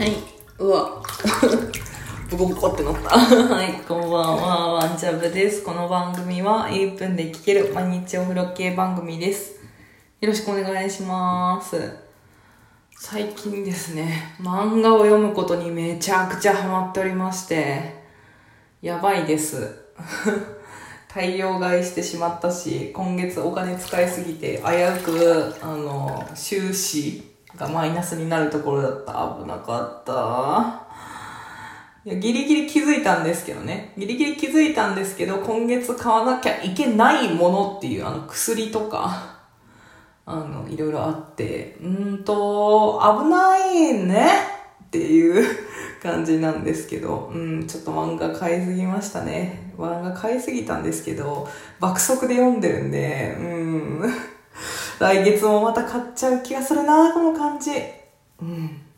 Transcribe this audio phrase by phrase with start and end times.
[0.00, 0.12] はい。
[0.58, 1.02] うわ。
[2.30, 3.10] ブコブコってなった。
[3.18, 5.62] はい、こんばんは、ワンチャブです。
[5.62, 9.60] この番組は1分で聴ける毎日お風呂系番組です。
[10.22, 11.98] よろしくお願いします。
[12.96, 18.02] 最近ですね、漫画を読むことにめちゃくちゃハマっておりまして、
[18.80, 19.70] やばいです。
[21.14, 29.12] 大量買いしてしまったし、今月お金使いすぎて、危うく、あの、収支がマイナスになるところだった。
[29.40, 30.90] 危なかった。
[32.04, 33.92] いや、ギリギリ気づいたんですけどね。
[33.98, 39.38] ギリギリ気づいたんですけど、今月買わなきゃいけないものっていう、あの、薬とか、
[40.24, 44.28] あの、いろいろあって、うんと、危ないね
[44.84, 45.44] っていう
[46.02, 49.72] 感じなんですけど、うん、ちょっと漫画買いすぎましたね。
[49.76, 51.48] 漫画買いすぎたんですけど、
[51.80, 54.14] 爆速で読んでるんで、うん、
[55.00, 57.70] 来月もまた買っちゃう気がするなこの感じ。
[58.42, 58.89] うん。